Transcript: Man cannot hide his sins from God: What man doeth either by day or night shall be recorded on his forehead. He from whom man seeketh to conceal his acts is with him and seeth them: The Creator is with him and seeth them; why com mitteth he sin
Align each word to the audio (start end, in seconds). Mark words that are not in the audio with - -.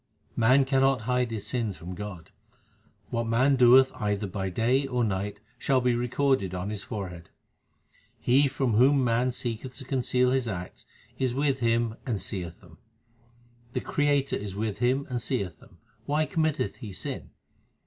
Man 0.35 0.65
cannot 0.65 1.01
hide 1.01 1.29
his 1.29 1.45
sins 1.45 1.77
from 1.77 1.93
God: 1.93 2.31
What 3.11 3.27
man 3.27 3.55
doeth 3.55 3.91
either 3.93 4.25
by 4.25 4.49
day 4.49 4.87
or 4.87 5.03
night 5.03 5.39
shall 5.59 5.79
be 5.79 5.93
recorded 5.93 6.55
on 6.55 6.71
his 6.71 6.83
forehead. 6.83 7.29
He 8.19 8.47
from 8.47 8.73
whom 8.73 9.03
man 9.03 9.31
seeketh 9.31 9.77
to 9.77 9.85
conceal 9.85 10.31
his 10.31 10.47
acts 10.47 10.87
is 11.19 11.35
with 11.35 11.59
him 11.59 11.97
and 12.03 12.19
seeth 12.19 12.61
them: 12.61 12.79
The 13.73 13.81
Creator 13.81 14.37
is 14.37 14.55
with 14.55 14.79
him 14.79 15.05
and 15.07 15.21
seeth 15.21 15.59
them; 15.59 15.77
why 16.07 16.25
com 16.25 16.45
mitteth 16.45 16.77
he 16.77 16.91
sin 16.91 17.29